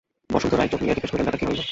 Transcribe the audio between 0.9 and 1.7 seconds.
জিজ্ঞাসা করিলেন, দাদা, কী হইল?